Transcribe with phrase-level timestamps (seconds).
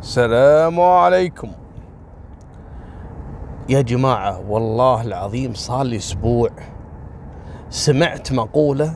[0.00, 1.50] السلام عليكم.
[3.68, 6.50] يا جماعة والله العظيم صار لي أسبوع
[7.70, 8.94] سمعت مقولة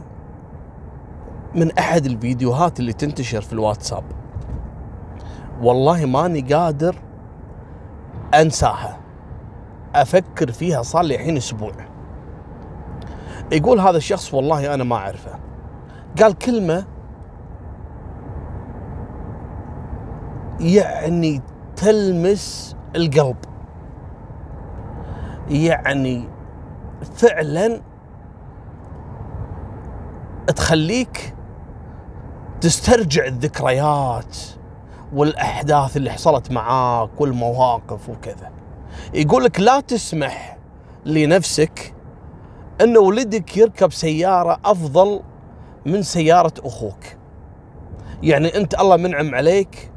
[1.54, 4.04] من أحد الفيديوهات اللي تنتشر في الواتساب.
[5.62, 6.96] والله ماني قادر
[8.34, 9.00] أنساها.
[9.94, 11.72] أفكر فيها صار لي الحين أسبوع.
[13.52, 15.38] يقول هذا الشخص والله أنا ما أعرفه.
[16.22, 16.84] قال كلمة
[20.62, 21.42] يعني
[21.76, 23.36] تلمس القلب.
[25.48, 26.28] يعني
[27.16, 27.80] فعلا
[30.56, 31.34] تخليك
[32.60, 34.36] تسترجع الذكريات
[35.12, 38.50] والأحداث اللي حصلت معاك والمواقف وكذا.
[39.14, 40.58] يقول لك لا تسمح
[41.06, 41.94] لنفسك
[42.80, 45.20] أن ولدك يركب سيارة أفضل
[45.86, 47.04] من سيارة أخوك.
[48.22, 49.91] يعني أنت الله منعم عليك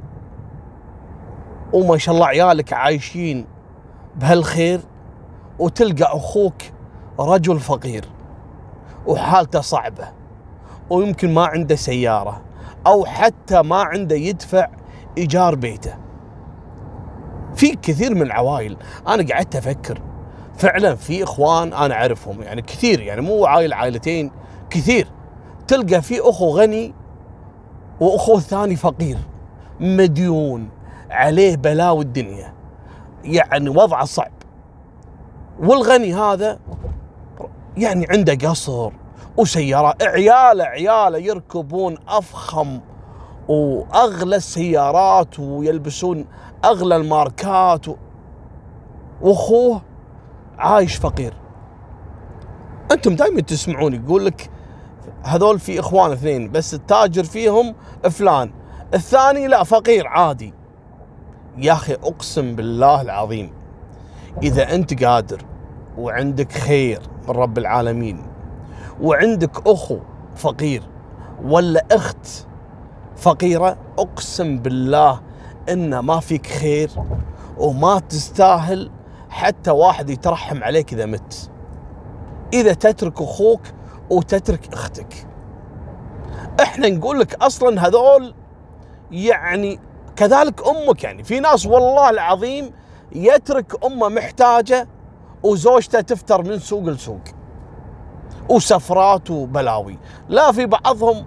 [1.73, 3.45] وما شاء الله عيالك عايشين
[4.15, 4.81] بهالخير
[5.59, 6.61] وتلقى أخوك
[7.19, 8.05] رجل فقير
[9.05, 10.07] وحالته صعبة
[10.89, 12.41] ويمكن ما عنده سيارة
[12.87, 14.67] أو حتى ما عنده يدفع
[15.17, 15.95] إيجار بيته.
[17.55, 20.01] في كثير من العوائل أنا قعدت أفكر
[20.57, 24.31] فعلا في إخوان أنا أعرفهم يعني كثير يعني مو عائل عائلتين
[24.69, 25.07] كثير
[25.67, 26.93] تلقى في أخو غني
[27.99, 29.17] واخوه الثاني فقير
[29.79, 30.69] مديون
[31.11, 32.53] عليه بلاوي الدنيا
[33.23, 34.31] يعني وضعه صعب.
[35.59, 36.59] والغني هذا
[37.77, 38.91] يعني عنده قصر
[39.37, 42.79] وسيارات عياله عياله يركبون أفخم
[43.47, 46.25] وأغلى السيارات ويلبسون
[46.65, 47.95] أغلى الماركات و...
[49.21, 49.81] وأخوه
[50.57, 51.33] عايش فقير.
[52.91, 54.49] أنتم دائما تسمعون يقول لك
[55.23, 57.75] هذول في إخوان اثنين بس التاجر فيهم
[58.09, 58.51] فلان
[58.93, 60.53] الثاني لا فقير عادي.
[61.57, 63.51] يا أخي أقسم بالله العظيم
[64.43, 65.41] إذا أنت قادر
[65.97, 68.21] وعندك خير من رب العالمين
[69.01, 69.97] وعندك أخو
[70.35, 70.83] فقير
[71.43, 72.27] ولا أخت
[73.17, 75.21] فقيرة أقسم بالله
[75.69, 76.89] إن ما فيك خير
[77.57, 78.91] وما تستاهل
[79.29, 81.51] حتى واحد يترحم عليك إذا مت.
[82.53, 83.61] إذا تترك أخوك
[84.09, 85.27] وتترك أختك.
[86.61, 88.33] إحنا نقول لك أصلا هذول
[89.11, 89.79] يعني
[90.15, 91.23] كذلك أمك يعني.
[91.23, 92.71] في ناس والله العظيم
[93.11, 94.87] يترك أمه محتاجة
[95.43, 97.21] وزوجته تفتر من سوق لسوق.
[98.49, 99.97] وسفرات وبلاوي.
[100.29, 101.25] لا في بعضهم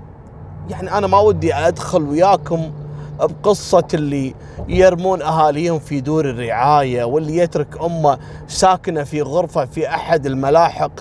[0.70, 2.72] يعني أنا ما ودي أدخل وياكم
[3.20, 4.34] بقصة اللي
[4.68, 8.18] يرمون أهاليهم في دور الرعاية واللي يترك أمه
[8.48, 10.92] ساكنة في غرفة في أحد الملاحق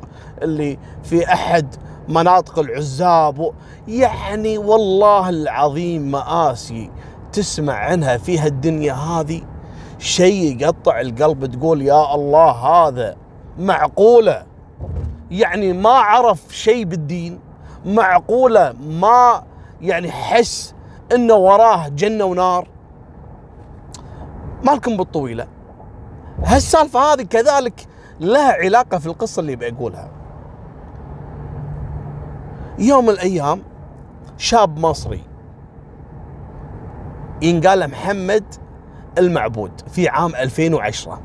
[0.41, 1.75] اللي في أحد
[2.07, 3.51] مناطق العزاب.
[3.87, 6.91] يعني والله العظيم مآسي.
[7.37, 9.41] تسمع عنها في هالدنيا هذه
[9.99, 13.15] شيء يقطع القلب تقول يا الله هذا
[13.59, 14.45] معقولة.
[15.31, 17.39] يعني ما عرف شيء بالدين
[17.85, 19.43] معقولة ما
[19.81, 20.73] يعني حس
[21.15, 22.67] إنه وراه جنة ونار.
[24.63, 25.47] مالكم بالطويلة.
[26.43, 27.87] هالسالفة هذه كذلك
[28.19, 30.11] لها علاقة في القصة اللي بقولها
[32.79, 33.61] يوم من الأيام
[34.37, 35.23] شاب مصري
[37.41, 38.43] ينقال محمد
[39.17, 41.21] المعبود في عام 2010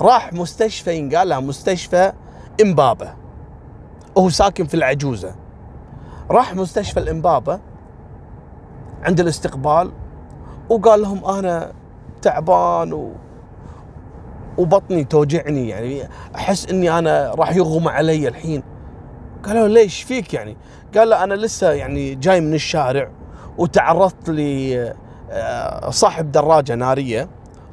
[0.00, 2.12] راح مستشفى ينقال له مستشفى
[2.62, 3.14] إمبابة.
[4.16, 5.34] وهو ساكن في العجوزة.
[6.30, 7.60] راح مستشفى الإمبابة
[9.02, 9.92] عند الاستقبال
[10.68, 11.72] وقال لهم أنا
[12.22, 13.12] تعبان و
[14.58, 16.02] وبطني توجعني يعني.
[16.36, 18.62] أحس إني أنا راح يغمى علي الحين.
[19.42, 20.56] قالوا ليش فيك يعني؟
[20.96, 23.10] قال له أنا لسه يعني جاي من الشارع
[23.58, 24.94] وتعرضت لي
[25.90, 27.28] صاحب دراجة نارية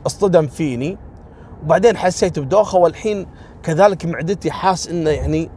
[0.05, 0.97] اصطدم فيني
[1.63, 3.27] وبعدين حسيت بدوخة والحين
[3.63, 5.49] كذلك معدتي حاس إنه يعني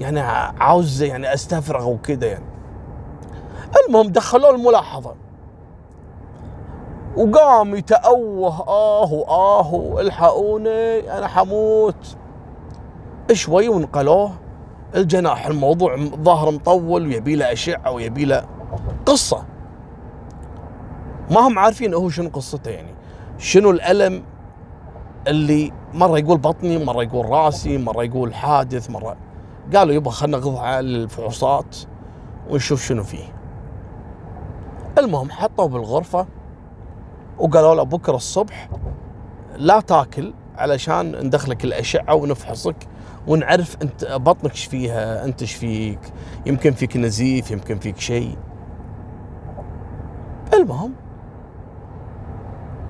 [0.00, 0.20] يعني
[0.60, 2.44] عاوز يعني أستفرغ وكذا يعني.
[3.88, 5.14] المهم دخلوه الملاحظة.
[7.16, 12.16] وقام يتأوه آه وآه الحقوني أنا حموت.
[13.32, 14.32] شوي ونقلوه.
[14.94, 18.46] الجناح الموضوع ظهر مطول ويبي له أشعة ويبي له
[19.06, 19.44] قصة.
[21.30, 22.94] ما هم عارفين هو شنو قصته يعني.
[23.38, 24.22] شنو الألم
[25.26, 29.16] اللي مرة يقول بطني مرة يقول رأسي مرة يقول حادث مرة
[29.74, 31.76] قالوا يبا خلنا نغض على الفحوصات
[32.50, 33.34] ونشوف شنو فيه.
[34.98, 36.26] المهم حطوه بالغرفة
[37.38, 38.68] وقالوا له بكرة الصبح
[39.56, 42.76] لا تاكل علشان ندخلك الأشعة ونفحصك
[43.26, 46.00] ونعرف أنت بطنك إيش فيها أنت إيش فيك
[46.46, 48.36] يمكن فيك نزيف يمكن فيك شيء.
[50.54, 50.94] المهم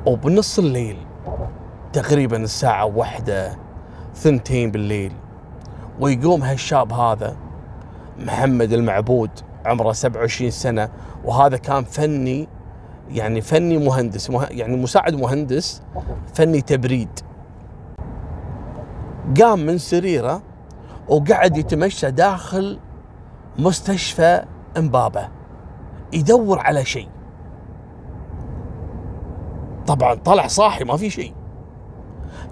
[0.06, 0.96] وبنص الليل
[1.92, 3.56] تقريبا الساعة واحدة
[4.14, 5.12] ثنتين بالليل.
[6.00, 7.36] ويقوم هالشاب هذا
[8.18, 9.30] محمد المعبود
[9.66, 10.88] عمره 27 سنة
[11.24, 12.48] وهذا كان فني
[13.10, 15.82] يعني فني مهندس مه يعني مساعد مهندس
[16.34, 17.20] فني تبريد.
[19.40, 20.42] قام من سريره
[21.08, 22.78] وقعد يتمشى داخل
[23.58, 24.44] مستشفى
[24.76, 25.28] أمبابة
[26.12, 27.08] يدور على شيء.
[29.88, 31.34] طبعا طلع صاحي ما في شيء.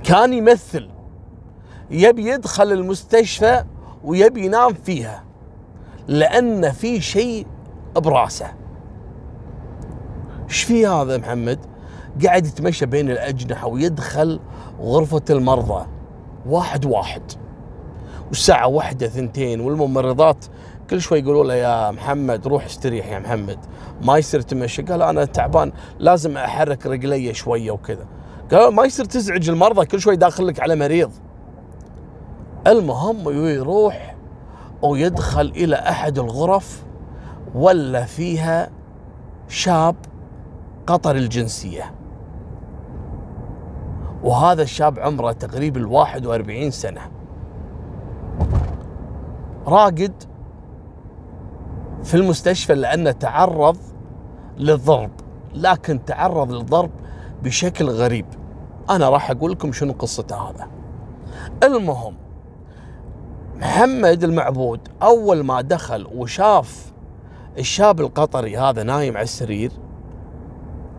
[0.04, 0.90] كان يمثل
[1.90, 3.64] يبي يدخل المستشفى
[4.04, 5.24] ويبي ينام فيها
[6.08, 7.46] لأن في شيء
[7.96, 8.46] براسه.
[10.48, 11.58] إيش في هذا محمد؟
[12.24, 14.40] قاعد يتمشى بين الأجنحة ويدخل
[14.80, 15.86] غرفة المرضى.
[16.46, 17.22] واحد واحد.
[18.28, 20.44] والساعة واحدة ثنتين والممرضات
[20.90, 23.58] كل شوي يقولوا له يا محمد روح استريح يا محمد.
[24.02, 24.82] ما يصير تمشي.
[24.82, 28.06] قال أنا تعبان لازم أحرك رجلي شوية وكذا.
[28.52, 31.10] قال ما يصير تزعج المرضى كل شوي داخل لك على مريض.
[32.66, 34.16] المهم يروح
[34.82, 36.84] ويدخل إلى أحد الغرف
[37.54, 38.70] ولا فيها
[39.48, 39.96] شاب
[40.86, 41.94] قطر الجنسية.
[44.22, 47.00] وهذا الشاب عمره تقريبا الواحد وأربعين سنة.
[49.66, 50.12] راقد
[52.06, 53.76] في المستشفى لأنه تعرض
[54.58, 55.10] للضرب
[55.54, 56.90] لكن تعرض للضرب
[57.42, 58.26] بشكل غريب.
[58.90, 60.68] أنا راح أقول لكم شنو قصته هذا.
[61.62, 62.14] المهم
[63.56, 66.92] محمد المعبود أول ما دخل وشاف
[67.58, 69.72] الشاب القطري هذا نايم على السرير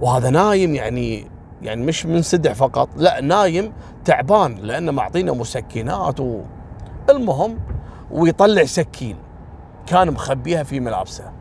[0.02, 1.28] وهذا نايم يعني
[1.62, 3.74] يعني مش منسدح فقط لا نايم
[4.06, 6.42] تعبان لأنه معطينا مسكنات و...
[7.10, 7.58] المهم
[8.12, 9.27] ويطلع سكين.
[9.88, 11.32] كان مخبيها في ملابسه.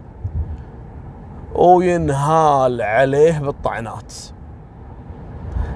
[1.54, 4.14] وينهال عليه بالطعنات.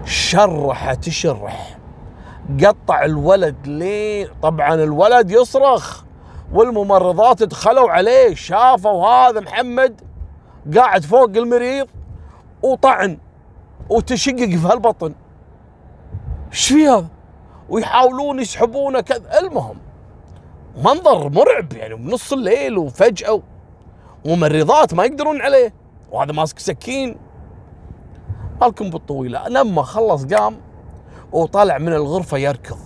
[0.05, 1.78] شرحه تشرح.
[2.64, 6.02] قطع الولد ليه طبعا الولد يصرخ.
[6.52, 10.00] والممرضات دخلوا عليه شافوا هذا محمد
[10.76, 11.87] قاعد فوق المريض
[12.62, 13.19] وطعن
[13.90, 15.14] وتشقق في هالبطن.
[16.52, 17.06] إيش في هذا؟
[17.69, 19.38] ويحاولون يسحبونه كذا.
[19.40, 19.76] المهم
[20.85, 23.41] منظر مرعب يعني بنص الليل وفجأة
[24.27, 25.75] ممرضات ما يقدرون عليه
[26.12, 27.17] وهذا ماسك سكين.
[28.61, 29.49] مالكم بالطويلة.
[29.49, 30.56] لما خلص قام
[31.32, 32.79] وطلع من الغرفة يركض.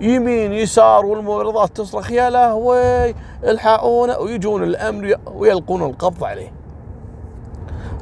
[0.00, 4.18] يمين يسار والممرضات تصرخ يا لهوي الحقونا.
[4.18, 6.52] ويجون الأمن ويلقون القبض عليه.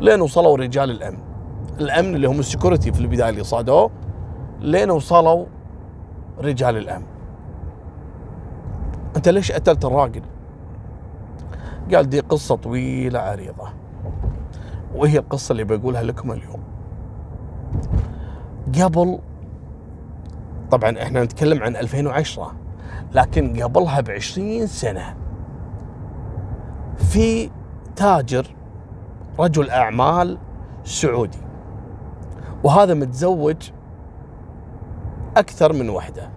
[0.01, 1.19] لين وصلوا رجال الأمن.
[1.81, 3.91] الأمن اللي هم السكيورتي في البداية اللي صادوه
[4.61, 5.47] لين وصلوا
[6.39, 7.18] رجال الأمن.
[9.17, 10.23] أنت ليش قتلت الراجل؟
[11.95, 13.69] قال دي قصة طويلة عريضة.
[14.95, 16.63] وهي القصة اللي بقولها لكم اليوم.
[18.83, 19.19] قبل
[20.71, 22.53] طبعا إحنا نتكلم عن 2010
[23.15, 25.17] لكن قبلها ب 20 سنة
[26.97, 27.51] في
[27.97, 28.47] تاجر
[29.39, 30.39] رجل أعمال
[30.85, 31.39] سعودي
[32.65, 33.71] وهذا متزوج
[35.37, 36.31] أكثر من وحدة.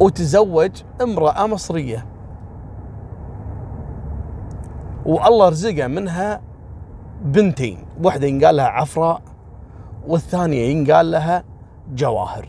[0.00, 2.06] وتزوج امرأة مصرية.
[5.06, 6.40] والله رزقه منها
[7.22, 9.22] بنتين واحدة ينقال لها عفراء
[10.06, 11.44] والثانية ينقال لها
[11.94, 12.48] جواهر.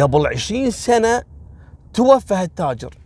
[0.00, 1.22] قبل عشرين سنة
[1.94, 2.98] توفى التاجر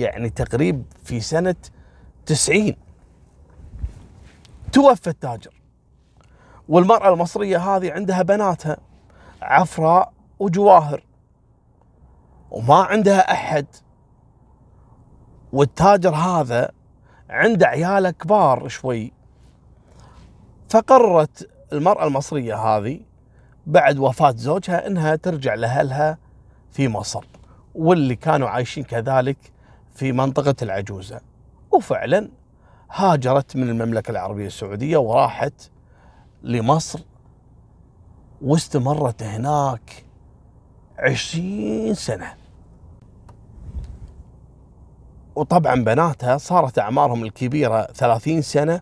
[0.00, 1.56] يعني تقريب في سنة
[2.26, 2.76] تسعين.
[4.72, 5.62] توفى التاجر
[6.68, 8.76] والمرأة المصرية هذه عندها بناتها.
[9.44, 11.04] عفراء وجواهر.
[12.50, 13.66] وما عندها أحد.
[15.52, 16.70] والتاجر هذا
[17.30, 19.12] عنده عيالة كبار شوي.
[20.68, 23.00] فقررت المرأة المصرية هذه
[23.66, 26.18] بعد وفاة زوجها إنها ترجع لأهلها
[26.70, 27.24] في مصر.
[27.74, 29.36] واللي كانوا عايشين كذلك
[29.94, 31.20] في منطقة العجوزة.
[31.72, 32.28] وفعلا
[32.90, 35.70] هاجرت من المملكة العربية السعودية وراحت
[36.42, 37.00] لمصر
[38.44, 40.04] واستمرت هناك
[40.98, 42.34] عشرين سنة.
[45.36, 48.80] وطبعا بناتها صارت أعمارهم الكبيرة ثلاثين سنة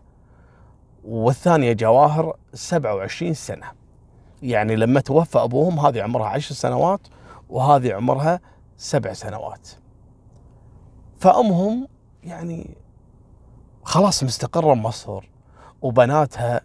[1.03, 3.71] والثانية جواهر 27 سنة.
[4.41, 7.07] يعني لما توفى أبوهم هذه عمرها عشر سنوات
[7.49, 8.39] وهذه عمرها
[8.77, 9.69] سبع سنوات.
[11.17, 11.87] فأمهم
[12.23, 12.77] يعني
[13.83, 15.29] خلاص مستقرة بمصر
[15.81, 16.61] وبناتها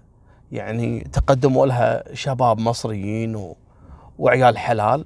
[0.53, 3.57] يعني تقدموا لها شباب مصريين و...
[4.19, 5.05] وعيال حلال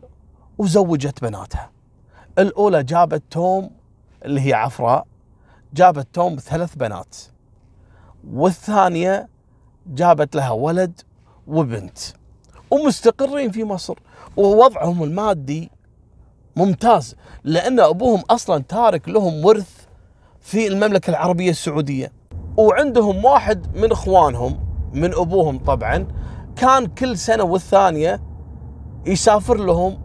[0.58, 1.70] وزوجت بناتها.
[2.38, 3.70] الأولى جابت توم
[4.24, 5.06] اللي هي عفراء
[5.74, 7.16] جابت توم ثلاث بنات.
[8.32, 9.28] والثانية
[9.86, 11.00] جابت لها ولد
[11.46, 11.98] وبنت.
[12.70, 13.98] ومستقرين في مصر
[14.36, 15.70] ووضعهم المادي
[16.56, 19.86] ممتاز لأن أبوهم أصلا تارك لهم ورث
[20.40, 22.12] في المملكة العربية السعودية.
[22.56, 26.06] وعندهم واحد من إخوانهم من أبوهم طبعا
[26.56, 28.20] كان كل سنة والثانية
[29.06, 29.98] يسافر لهم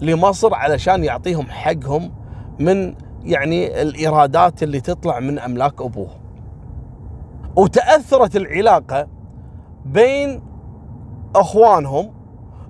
[0.00, 2.12] لمصر علشان يعطيهم حقهم
[2.58, 6.10] من يعني الإيرادات اللي تطلع من أملاك ابوه.
[7.56, 9.06] وتأثرت العلاقة
[9.84, 10.42] بين
[11.36, 12.14] أخوانهم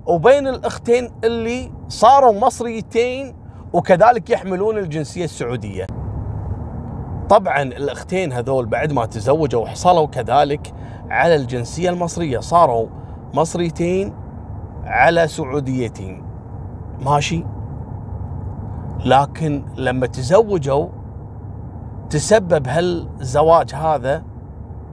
[0.06, 3.34] وبين الأختين اللي صاروا مصريتين
[3.72, 5.86] وكذلك يحملون الجنسية السعودية.
[7.28, 10.74] طبعا الأختين هذول بعد ما تزوجوا وحصلوا كذلك
[11.10, 12.86] على الجنسية المصرية صاروا
[13.34, 14.14] مصريتين
[14.84, 16.22] على سعوديتين.
[17.00, 17.44] ماشي؟
[19.04, 20.88] لكن لما تزوجوا
[22.10, 24.22] تسبب هالزواج هذا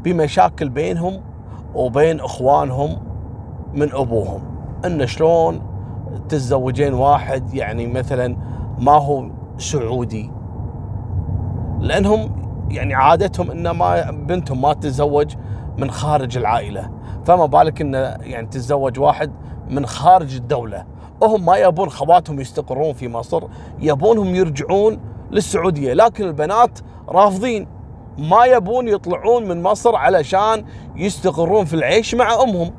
[0.03, 1.21] بمشاكل بينهم
[1.75, 2.97] وبين إخوانهم
[3.73, 4.41] من أبوهم
[4.85, 5.61] إن شلون
[6.29, 8.37] تتزوجين واحد يعني مثلا
[8.79, 10.31] ما هو سعودي
[11.85, 15.35] لأنهم يعني عادتهم ان ما بنتهم ما تتزوج
[15.77, 16.91] من خارج العائلة.
[17.25, 19.31] فما بالك إنه يعني تتزوج واحد
[19.69, 20.85] من خارج الدولة.
[21.21, 23.43] وهم ما يبون خواتهم يستقرون في مصر
[23.79, 24.99] يبونهم يرجعون
[25.31, 25.93] للسعودية.
[25.93, 27.67] لكن البنات رافضين.
[28.17, 30.65] ما يبون يطلعون من مصر علشان
[30.95, 32.73] يستقرون في العيش مع أمهم.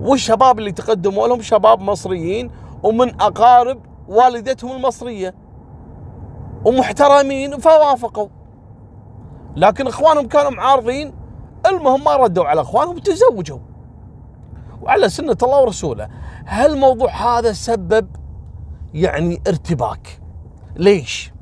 [0.00, 2.50] والشباب اللي تقدموا لهم شباب مصريين
[2.82, 3.78] ومن أقارب
[4.08, 5.41] والدتهم المصرية.
[6.64, 8.28] ومحترمين فوافقوا.
[9.56, 11.14] لكن إخوانهم كانوا معارضين.
[11.66, 13.58] المهم ما ردوا على إخوانهم وتزوجوا
[14.82, 16.08] وعلى سنة الله ورسوله.
[16.44, 18.08] هل الموضوع هذا سبب
[18.94, 20.20] يعني ارتباك؟
[20.76, 21.32] ليش؟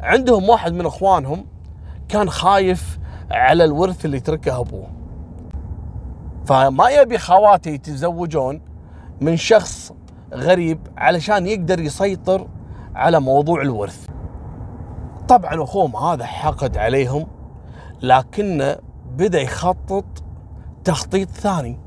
[0.00, 1.46] عندهم واحد من إخوانهم
[2.08, 2.98] كان خايف
[3.30, 4.86] على الورث اللي تركه أبوه.
[6.46, 8.60] فما يبي خواته يتزوجون
[9.20, 9.92] من شخص
[10.34, 12.48] غريب علشان يقدر يسيطر
[12.94, 14.06] على موضوع الورث.
[15.28, 17.26] طبعا أخوهم هذا حقد عليهم
[18.02, 18.76] لكنه
[19.16, 20.04] بدأ يخطط
[20.84, 21.78] تخطيط ثاني.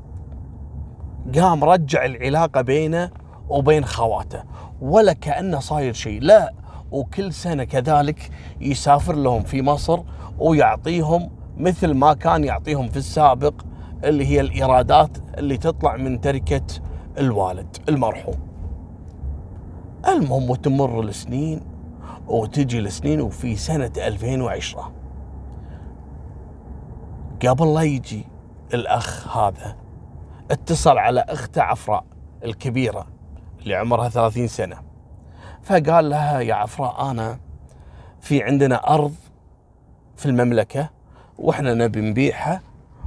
[1.34, 3.10] قام رجع العلاقة بينه
[3.48, 4.42] وبين خواته
[4.80, 6.22] ولا كأنه صاير شيء.
[6.22, 6.54] لا
[6.90, 8.30] وكل سنة كذلك
[8.60, 10.00] يسافر لهم في مصر
[10.38, 13.54] ويعطيهم مثل ما كان يعطيهم في السابق
[14.04, 16.62] اللي هي الإيرادات اللي تطلع من تركة
[17.18, 18.36] الوالد المرحوم.
[20.08, 21.69] المهم وتمر السنين
[22.26, 24.92] وتجي السنين وفي سنة 2010
[27.46, 28.26] قبل لا يجي
[28.74, 29.76] الأخ هذا
[30.50, 32.04] اتصل على أخته عفراء
[32.44, 33.06] الكبيرة
[33.62, 34.76] اللي عمرها 30 سنة.
[35.62, 37.38] فقال لها يا عفراء أنا
[38.20, 39.14] في عندنا أرض
[40.16, 40.90] في المملكة
[41.38, 42.60] وإحنا نبي نبيعها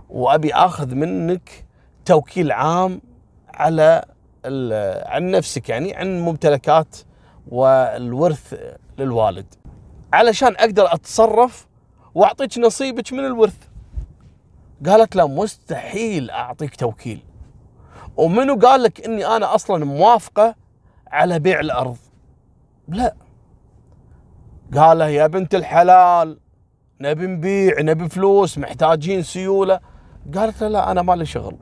[0.09, 1.65] وأبي أخذ منك
[2.05, 3.01] توكيل عام
[3.53, 4.05] على
[5.05, 6.97] عن نفسك يعني عن ممتلكات
[7.47, 8.53] والورث
[8.97, 9.45] للوالد.
[10.13, 11.67] علشان أقدر أتصرف
[12.15, 13.57] وأعطيك نصيبك من الورث.
[14.85, 17.23] قالت له مستحيل أعطيك توكيل.
[18.17, 20.55] ومنو قال لك إني أنا أصلا موافقة
[21.07, 21.97] على بيع الأرض؟
[22.87, 23.15] لا.
[24.75, 26.39] قال له يا بنت الحلال
[27.01, 29.79] نبي نبيع نبي فلوس محتاجين سيولة.
[30.35, 31.57] قالت له لا أنا ما لي شغل.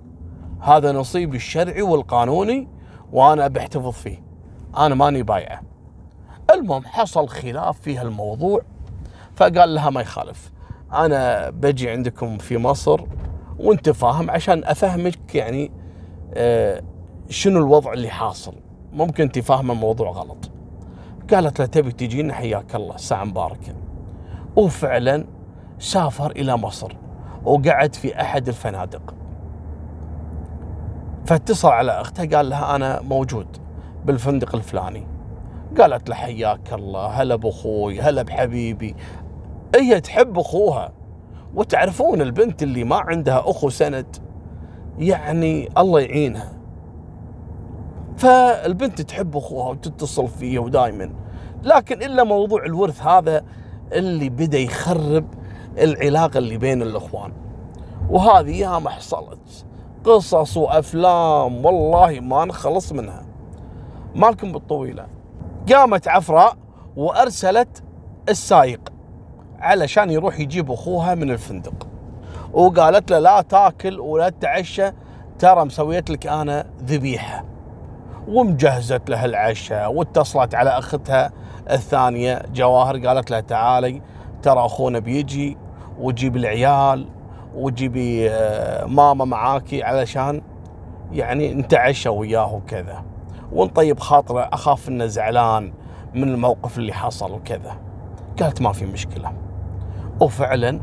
[0.62, 2.68] هذا نصيبي الشرعي والقانوني
[3.12, 4.24] وأنا بحتفظ فيه.
[4.78, 5.71] أنا ماني بايعه.
[6.54, 8.62] المهم حصل خلاف في هالموضوع
[9.36, 10.52] فقال لها ما يخالف.
[10.94, 13.02] أنا بجي عندكم في مصر
[13.60, 15.72] وأنت فاهم عشان أفهمك يعني
[16.34, 16.82] آه،
[17.30, 18.54] شنو الوضع اللي حاصل.
[18.94, 20.52] ممكن انت فاهمه الموضوع غلط.
[21.34, 23.74] قالت له تبي تجينا؟ حياك الله ساعة مباركة.
[24.56, 25.26] وفعلا
[25.80, 26.96] سافر إلى مصر
[27.44, 29.14] وقعد في أحد الفنادق.
[31.26, 33.48] فاتصل على أخته قال لها أنا موجود
[34.06, 35.11] بالفندق الفلاني.
[35.80, 38.96] قالت له حياك الله هلا بأخوي هلا بحبيبي.
[39.76, 40.92] هي تحب أخوها.
[41.56, 44.18] وتعرفون البنت اللي ما عندها أخو سند؟
[45.00, 46.54] يعني الله يعينها.
[48.18, 51.14] فالبنت تحب أخوها وتتصل فيه ودائما
[51.64, 53.46] لكن إلا موضوع الورث هذا
[53.94, 55.26] اللي بدأ يخرب
[55.78, 57.34] العلاقة اللي بين الإخوان.
[58.10, 59.66] وهذه ياما حصلت.
[60.04, 63.26] قصص وأفلام والله ما نخلص منها.
[64.16, 65.21] مالكم بالطويلة.
[65.70, 66.58] قامت عفراء
[66.96, 67.84] وأرسلت
[68.30, 68.94] السايق
[69.60, 71.88] علشان يروح يجيب أخوها من الفندق.
[72.54, 74.92] وقالت له لا تاكل ولا تتعشى
[75.40, 77.46] ترى مسويت لك أنا ذبيحة.
[78.28, 81.32] ومجهزت له العشاء واتصلت على أختها
[81.72, 84.02] الثانية جواهر قالت لها تعالي
[84.42, 85.58] ترى أخونا بيجي
[86.00, 87.08] وجيب العيال
[87.56, 90.42] وجيبي آه، ماما معاكي علشان
[91.12, 93.04] يعني نتعشى وياه وكذا.
[93.52, 95.74] ونطيب خاطره أخاف إنه زعلان
[96.14, 97.78] من الموقف اللي حصل وكذا.
[98.42, 99.34] قالت ما في مشكلة.
[100.22, 100.80] وفعلا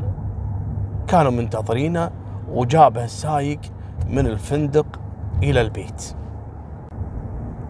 [1.07, 2.11] كانوا منتظرينه
[2.51, 3.59] وجابه السايق
[4.09, 4.85] من الفندق
[5.43, 6.15] إلى البيت.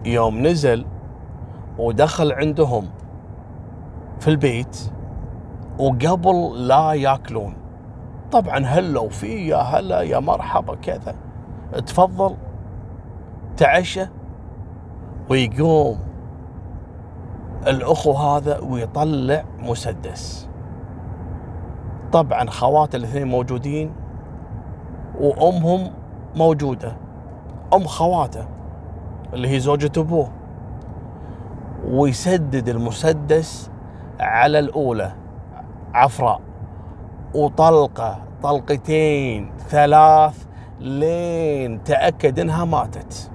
[0.04, 0.86] يوم نزل
[1.78, 2.88] ودخل عندهم
[4.20, 4.92] في البيت
[5.78, 7.54] وقبل لا ياكلون.
[8.32, 11.14] طبعا هلوا فيه يا هلا يا مرحبا كذا.
[11.86, 12.36] تفضل
[13.56, 14.06] تعشى
[15.30, 15.98] ويقوم
[17.66, 20.48] الأخو هذا ويطلع مسدس.
[22.12, 23.92] طبعا خوات الاثنين موجودين
[25.20, 25.90] وأمهم
[26.36, 26.96] موجودة.
[27.74, 28.44] أم خواته
[29.32, 30.30] اللي هي زوجة أبوه.
[31.88, 33.70] ويسدد المسدس
[34.20, 35.12] على الأولى
[35.94, 36.40] عفراء.
[37.34, 40.46] وطلقة طلقتين ثلاث
[40.80, 43.30] لين تأكد إنها ماتت.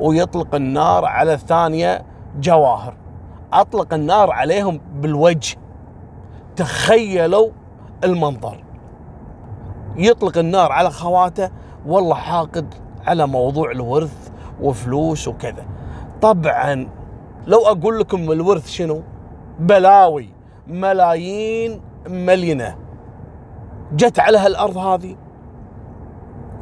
[0.00, 2.02] ويطلق النار على الثانية
[2.40, 2.96] جواهر.
[3.52, 5.56] أطلق النار عليهم بالوجه.
[6.56, 7.50] تخيلوا
[8.04, 8.64] المنظر.
[9.96, 11.50] يطلق النار على خواته
[11.86, 12.74] والله حاقد
[13.06, 15.66] على موضوع الورث وفلوس وكذا.
[16.22, 16.88] طبعا
[17.46, 19.02] لو أقول لكم الورث شنو؟
[19.58, 20.28] بلاوي
[20.66, 22.76] ملايين ملينة.
[23.92, 25.16] جت على هالأرض هذه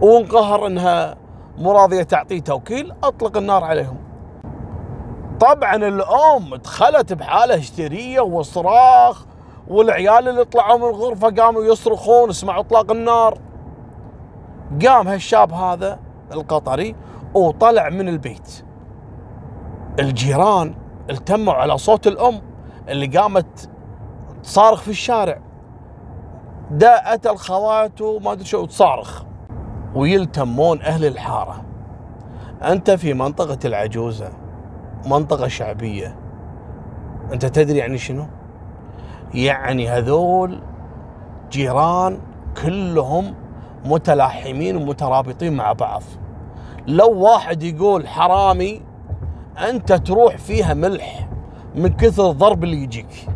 [0.01, 1.22] وانقهر إنها
[1.59, 3.97] مو راضية تعطيه توكيل أطلق النار عليهم.
[5.41, 9.25] طبعا الأم دخلت بحالة هستيرية وصراخ
[9.69, 13.39] والعيال اللي طلعوا من الغرفة قاموا يصرخون اسمعوا إطلاق النار.
[14.87, 15.99] قام هالشاب هذا
[16.33, 16.97] القطري
[17.35, 18.65] وطلع من البيت.
[20.01, 20.75] الجيران
[21.11, 22.43] التموا على صوت الأم
[22.89, 23.71] اللي قامت
[24.43, 25.39] تصارخ في الشارع.
[26.71, 29.23] داءت الخوات وما أدري شو تصارخ
[29.95, 31.65] ويلتمون أهل الحارة.
[32.63, 34.29] أنت في منطقة العجوزة
[35.07, 36.17] منطقة شعبية.
[37.33, 38.27] أنت تدري يعني شنو؟
[39.35, 40.61] يعني هذول
[41.51, 42.19] جيران
[42.63, 43.35] كلهم
[43.85, 46.03] متلاحمين ومترابطين مع بعض.
[46.87, 48.83] لو واحد يقول حرامي
[49.69, 51.29] أنت تروح فيها ملح
[51.75, 53.27] من كثر الضرب اللي يجيك.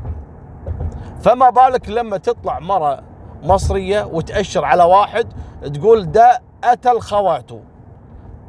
[1.21, 3.03] فما بالك لما تطلع مرة
[3.43, 5.27] مصرية وتأشر على واحد
[5.63, 7.61] تقول ده أتى الخواته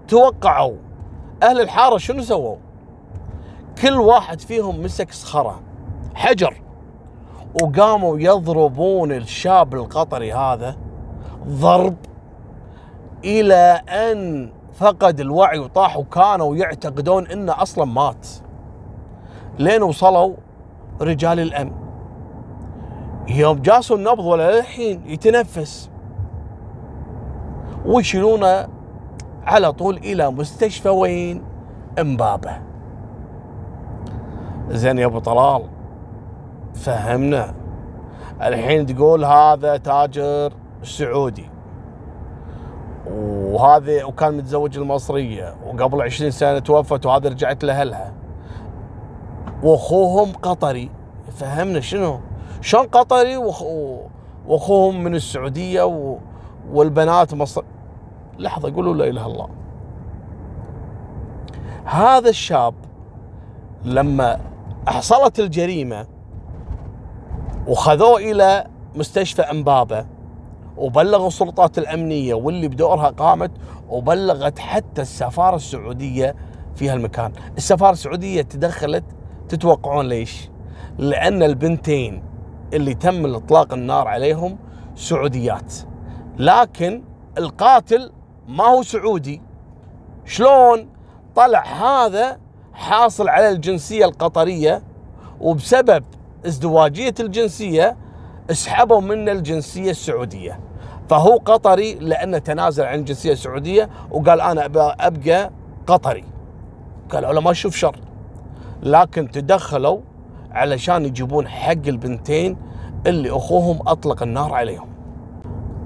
[0.08, 0.76] توقعوا.
[1.44, 2.56] أهل الحارة شنو سووا؟
[3.82, 5.62] كل واحد فيهم مسك صخرة.
[6.16, 6.62] حجر.
[7.62, 10.76] وقاموا يضربون الشاب القطري هذا
[11.48, 11.96] ضرب
[13.24, 18.28] إلى أن فقد الوعي وطاح وكانوا يعتقدون إنه أصلا مات.
[19.60, 20.36] لين وصلوا
[21.02, 21.72] رجال الأمن.
[23.28, 25.90] يوم جاسوا النبض ولا الحين يتنفس.
[27.88, 28.68] ويشيلونه
[29.46, 31.44] على طول إلى مستشفى وين؟
[32.00, 32.58] إمبابة
[34.70, 35.64] زين يا أبو طلال
[36.76, 37.54] فهمنا
[38.42, 41.50] الحين تقول هذا تاجر سعودي
[43.12, 48.14] وهذه وكان متزوج المصرية وقبل 20 سنة توفت وهذه رجعت لأهلها
[49.64, 50.90] وأخوهم قطري
[51.32, 52.20] فهمنا شنو؟
[52.62, 53.38] شلون قطري
[54.48, 56.18] وأخوهم من السعودية.
[56.72, 57.64] والبنات مصر
[58.40, 59.50] لحظة قولوا لا إله إلا الله.
[61.86, 62.74] هذا الشاب
[63.86, 64.40] لما
[64.88, 66.08] حصلت الجريمة
[67.68, 70.06] وخذوه إلى مستشفى امبابه
[70.78, 73.52] وبلغوا السلطات الأمنية واللي بدورها قامت
[73.90, 76.36] وبلغت حتى السفارة السعودية
[76.76, 79.04] في هالمكان، السفارة السعودية تدخلت
[79.50, 80.50] تتوقعون ليش؟
[80.98, 82.24] لأن البنتين
[82.74, 84.58] اللي تم اطلاق النار عليهم
[84.96, 85.74] سعوديات.
[86.38, 87.04] لكن
[87.38, 88.12] القاتل
[88.48, 89.42] ما هو سعودي؟
[90.26, 90.90] شلون
[91.36, 92.40] طلع هذا
[92.74, 94.84] حاصل على الجنسية القطرية
[95.42, 96.04] وبسبب
[96.46, 97.98] ازدواجية الجنسية
[98.52, 100.60] اسحبوا منه الجنسية السعودية.
[101.10, 105.52] فهو قطري لأنه تنازل عن الجنسية السعودية وقال أنا أبقى
[105.88, 106.24] قطري.
[107.14, 108.00] له ما أشوف شر.
[108.84, 110.00] لكن تدخلوا
[110.52, 112.58] علشان يجيبون حق البنتين
[113.08, 114.97] اللي أخوهم أطلق النار عليهم.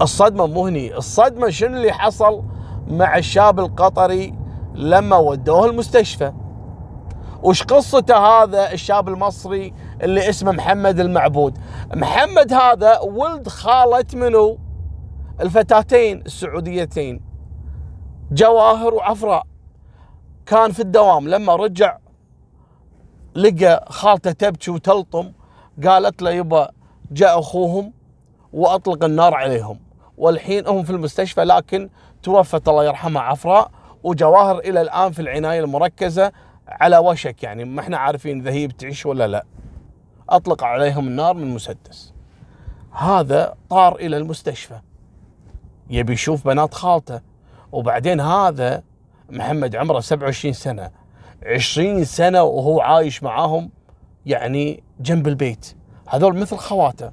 [0.02, 0.96] الصدمة مو هني.
[0.96, 2.42] الصدمة شنو اللي حصل
[2.88, 4.34] مع الشاب القطري
[4.74, 6.32] لما ودوه المستشفى؟
[7.42, 11.58] وش قصته هذا الشاب المصري اللي اسمه محمد المعبود؟
[11.94, 14.58] محمد هذا ولد خالة منو؟
[15.40, 17.20] الفتاتين السعوديتين.
[18.32, 19.46] جواهر وعفراء.
[20.46, 21.28] كان في الدوام.
[21.28, 21.98] لما رجع
[23.34, 25.32] لقى خالته تبكي وتلطم
[25.86, 26.70] قالت له يبا
[27.12, 27.92] جاء أخوهم
[28.52, 29.91] وأطلق النار عليهم.
[30.22, 31.88] والحين هم في المستشفى لكن
[32.22, 33.70] توفت الله يرحمها عفراء
[34.02, 36.32] وجواهر إلى الآن في العناية المركزة
[36.68, 37.42] على وشك.
[37.42, 39.44] يعني ما إحنا عارفين إذا هي بتعيش ولا لا.
[40.28, 42.12] أطلق عليهم النار من مسدس.
[42.92, 44.80] هذا طار إلى المستشفى.
[45.90, 47.20] يبي يشوف بنات خالته.
[47.72, 48.82] وبعدين هذا
[49.30, 50.90] محمد عمره 27 سنة.
[51.46, 53.70] 20 سنة وهو عايش معاهم
[54.26, 55.76] يعني جنب البيت.
[56.08, 57.10] هذول مثل خواته.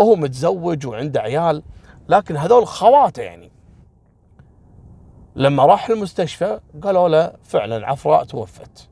[0.00, 1.62] هو متزوج وعنده عيال.
[2.08, 3.50] لكن هذول خواته يعني.
[5.36, 8.88] لما راح المستشفى قالوا له فعلا عفراء توفت.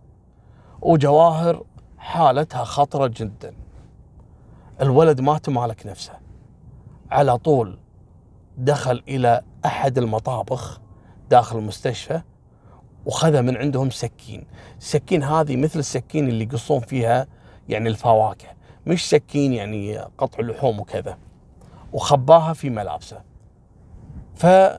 [0.81, 1.65] وجواهر
[1.99, 3.55] حالتها خطرة جدا.
[4.81, 6.13] الولد ما تمالك نفسه.
[7.11, 7.79] على طول
[8.59, 10.81] دخل إلى أحد المطابخ
[11.31, 12.21] داخل المستشفى
[13.07, 14.47] وخذ من عندهم سكين.
[14.79, 17.27] السكين هذه مثل السكين اللي يقصون فيها
[17.69, 18.49] يعني الفواكه.
[18.87, 21.19] مش سكين يعني قطع اللحوم وكذا.
[21.93, 23.23] وخباها في ملابسه.
[24.35, 24.79] فراح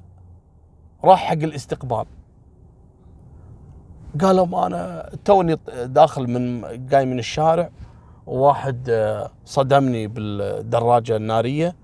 [1.04, 2.06] حق الاستقبال.
[4.22, 7.70] قالوا ما أنا توني داخل من جاي من الشارع
[8.28, 11.76] وواحد آه، صدمني بالدراجة النارية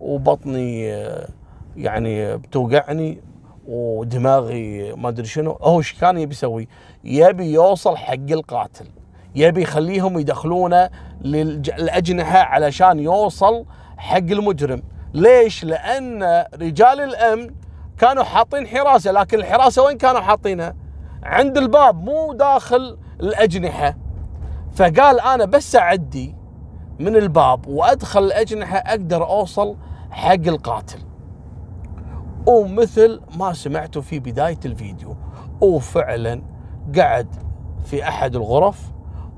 [0.00, 1.28] وبطني آه،
[1.76, 3.20] يعني بتوقعني
[3.66, 5.52] ودماغي ما أدري شنو.
[5.52, 6.68] هو إيش كان يبي يسوي؟
[7.04, 8.86] يبي يوصل حق القاتل.
[9.34, 13.64] يبي يخليهم يدخلونه للأجنحة علشان يوصل
[14.04, 14.82] حق المجرم
[15.14, 16.22] ليش؟ لأن
[16.54, 17.50] رجال الأمن
[17.98, 20.74] كانوا حاطين حراسة لكن الحراسة وين كانوا حاطينها؟
[21.22, 23.96] عند الباب مو داخل الأجنحة
[24.74, 26.34] فقال أنا بس أعدي
[26.98, 29.76] من الباب وأدخل الأجنحة أقدر أوصل
[30.10, 30.98] حق القاتل
[32.46, 35.16] ومثل ما سمعتوا في بداية الفيديو
[35.60, 36.42] وفعلا
[36.98, 37.28] قعد
[37.84, 38.92] في أحد الغرف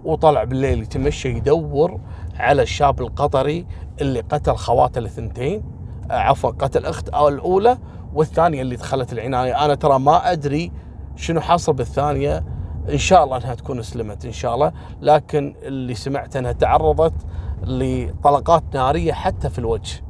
[0.05, 2.01] وطلع بالليل يتمشى يدور
[2.39, 3.67] على الشاب القطري
[4.01, 5.63] اللي قتل خواته الثنتين
[6.11, 7.79] عفوا قتل أخت الأولى
[8.15, 9.65] والثانية اللي دخلت العناية.
[9.65, 10.73] أنا ترى ما أدري
[11.17, 12.45] شنو حصل بالثانية.
[12.91, 14.73] إن شاء الله أنها تكون أسلمت إن شاء الله.
[15.01, 17.15] لكن اللي سمعت أنها تعرضت
[17.63, 20.05] لطلقات نارية حتى في الوجه.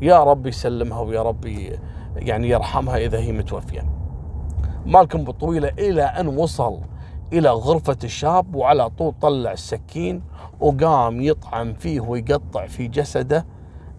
[0.00, 1.44] يا رب يسلمها ويا رب
[2.16, 3.86] يعني يرحمها إذا هي متوفية.
[4.86, 6.80] مالكم بالطويلة إلى أن وصل
[7.32, 10.22] إلى غرفة الشاب وعلى طول طلع السكين
[10.62, 13.46] وقام يطعن فيه ويقطع في جسده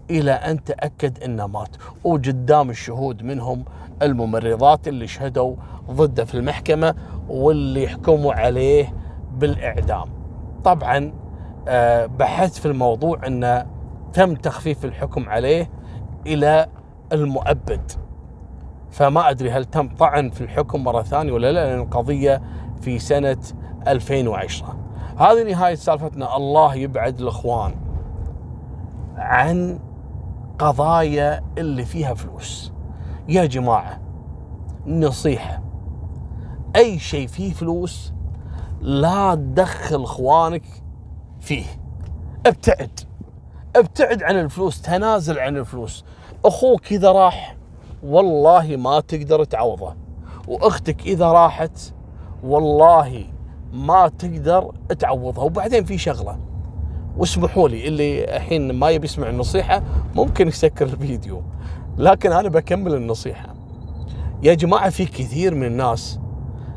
[0.10, 1.70] إلى أن تأكد إنه مات
[2.04, 3.66] وقدام الشهود منهم
[4.02, 5.56] الممرضات اللي شهدوا
[5.92, 6.96] ضده في المحكمة
[7.30, 8.94] واللي حكموا عليه
[9.38, 10.06] بالإعدام.
[10.64, 11.14] طبعا
[11.68, 13.66] آه، بحثت في الموضوع انه
[14.14, 15.70] تم تخفيف الحكم عليه
[16.28, 16.68] إلى
[17.14, 17.92] المؤبد.
[18.92, 22.42] فما أدري هل تم طعن في الحكم مرة ثانية ولا لا لأن القضية
[22.82, 23.38] في سنة
[23.88, 24.78] 2010.
[25.18, 26.38] هذه نهاية سالفتنا.
[26.38, 27.76] الله يبعد الإخوان
[29.16, 29.80] عن
[30.60, 32.74] قضايا اللي فيها فلوس.
[33.28, 34.00] يا جماعة
[34.88, 35.64] نصيحة.
[36.76, 38.14] أي شيء فيه فلوس
[38.82, 40.64] لا تدخل إخوانك
[41.40, 41.66] فيه.
[42.46, 43.00] ابتعد.
[43.76, 46.06] ابتعد عن الفلوس تنازل عن الفلوس.
[46.46, 47.58] أخوك إذا راح
[48.04, 49.96] والله ما تقدر تعوضه.
[50.48, 51.94] وأختك إذا راحت
[52.44, 53.26] والله
[53.74, 55.44] ما تقدر تعوضها.
[55.44, 56.40] وبعدين في شغلة.
[57.18, 59.84] واسمحوا لي اللي الحين ما يبي يسمع النصيحة
[60.16, 61.42] ممكن يسكر الفيديو.
[61.98, 63.56] لكن أنا بكمل النصيحة.
[64.44, 66.20] يا جماعة في كثير من الناس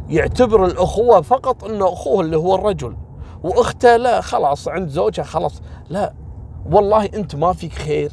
[0.08, 2.96] يعتبر الأخوة فقط انه أخوه اللي هو الرجل.
[3.42, 5.62] وأخته لا خلاص عند زوجها خلاص.
[5.90, 6.14] لا
[6.70, 8.12] والله أنت ما فيك خير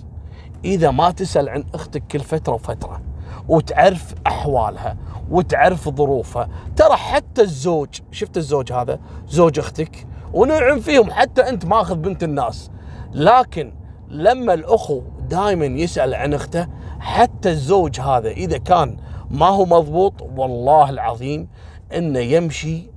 [0.65, 3.01] إذا ما تسأل عن أختك كل فترة وفترة.
[3.47, 4.97] وتعرف أحوالها
[5.31, 6.49] وتعرف ظروفها.
[6.75, 12.71] ترى حتى الزوج شفت الزوج هذا؟ زوج أختك ونعم فيهم حتى أنت ماخذ بنت الناس.
[13.13, 13.73] لكن
[14.09, 16.67] لما الاخو دائما يسأل عن أخته
[16.99, 18.97] حتى الزوج هذا إذا كان
[19.31, 21.47] ما هو مضبوط والله العظيم
[21.95, 22.91] إنه يمشي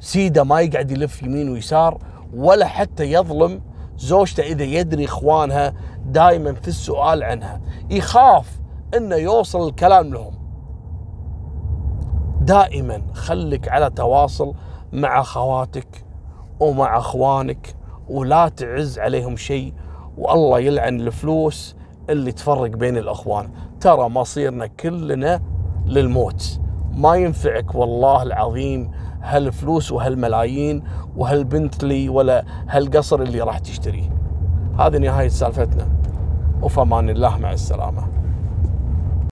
[0.00, 1.98] سيدة ما يقعد يلف يمين ويسار
[2.34, 3.60] ولا حتى يظلم
[3.96, 5.74] زوجته إذا يدري إخوانها
[6.06, 7.60] دائما في السؤال عنها.
[7.90, 8.46] يخاف
[8.96, 10.34] انه يوصل الكلام لهم.
[12.40, 14.54] دائما خليك على تواصل
[14.92, 16.04] مع خواتك
[16.60, 17.76] ومع أخوانك
[18.08, 19.74] ولا تعز عليهم شيء
[20.18, 21.76] والله يلعن الفلوس
[22.10, 23.50] اللي تفرق بين الأخوان.
[23.80, 25.42] ترى مصيرنا كلنا
[25.86, 26.60] للموت.
[26.96, 30.84] ما ينفعك والله العظيم هالفلوس وهالملايين
[31.16, 34.10] وهالبنتلي ولا هالقصر اللي راح تشتريه.
[34.78, 35.88] هذه نهاية سالفتنا.
[36.62, 38.23] وفمان الله مع السلامة.